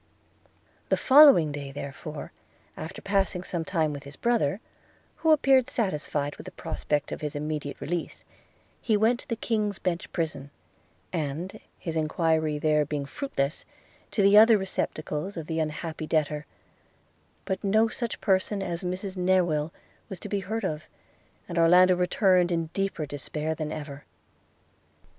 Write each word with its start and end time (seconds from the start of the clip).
The 0.89 0.97
following 0.97 1.51
day, 1.51 1.71
therefore, 1.71 2.31
after 2.75 3.03
passing 3.03 3.43
some 3.43 3.63
time 3.63 3.93
with 3.93 4.03
his 4.03 4.15
brother, 4.15 4.59
who 5.17 5.29
appeared 5.29 5.69
satisfied 5.69 6.37
with 6.37 6.45
the 6.45 6.51
prospect 6.53 7.11
of 7.11 7.21
his 7.21 7.35
immediate 7.35 7.79
release, 7.79 8.25
he 8.81 8.97
went 8.97 9.19
to 9.19 9.27
the 9.27 9.35
King's 9.35 9.77
Bench 9.77 10.11
prison, 10.11 10.49
and, 11.13 11.59
his 11.77 11.95
enquiry 11.95 12.57
there 12.57 12.83
being 12.83 13.05
fruitless, 13.05 13.63
to 14.09 14.23
the 14.23 14.39
other 14.39 14.57
receptacles 14.57 15.37
of 15.37 15.45
the 15.45 15.59
unhappy 15.59 16.07
debtor; 16.07 16.47
but 17.45 17.63
no 17.63 17.87
such 17.87 18.19
person 18.19 18.63
as 18.63 18.81
a 18.81 18.87
Mrs 18.87 19.15
Newill 19.15 19.69
was 20.09 20.19
to 20.21 20.29
be 20.29 20.39
heard 20.39 20.65
of, 20.65 20.87
and 21.47 21.59
Orlando 21.59 21.95
returned 21.95 22.51
in 22.51 22.71
deeper 22.73 23.05
despair 23.05 23.53
than 23.53 23.71
ever. 23.71 24.05